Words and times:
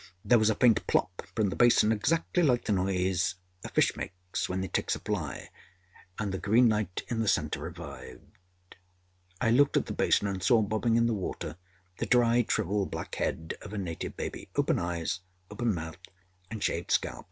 There 0.25 0.39
was 0.39 0.49
a 0.49 0.55
faint 0.55 0.87
âplopâ 0.87 1.27
from 1.35 1.49
the 1.51 1.55
basin 1.55 1.91
exactly 1.91 2.41
like 2.41 2.65
the 2.65 2.71
noise 2.71 3.35
a 3.63 3.69
fish 3.69 3.95
makes 3.95 4.49
when 4.49 4.63
it 4.63 4.73
takes 4.73 4.95
a 4.95 4.99
fly 4.99 5.51
and 6.17 6.31
the 6.31 6.39
green 6.39 6.67
light 6.69 7.03
in 7.09 7.19
the 7.19 7.27
centre 7.27 7.59
revived. 7.59 8.77
I 9.39 9.51
looked 9.51 9.77
at 9.77 9.85
the 9.85 9.93
basin, 9.93 10.27
and 10.27 10.41
saw, 10.41 10.63
bobbing 10.63 10.95
in 10.95 11.05
the 11.05 11.13
water, 11.13 11.55
the 11.99 12.07
dried, 12.07 12.49
shrivelled, 12.51 12.89
black 12.89 13.13
head 13.13 13.53
of 13.61 13.73
a 13.73 13.77
native 13.77 14.17
baby 14.17 14.49
open 14.55 14.79
eyes, 14.79 15.19
open 15.51 15.71
mouth 15.75 15.97
and 16.49 16.63
shaved 16.63 16.89
scalp. 16.89 17.19